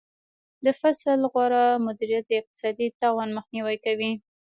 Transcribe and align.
د 0.65 0.67
فصل 0.79 1.19
غوره 1.31 1.65
مدیریت 1.85 2.25
د 2.27 2.31
اقتصادي 2.41 2.87
تاوان 3.01 3.29
مخنیوی 3.37 3.77
کوي. 3.85 4.11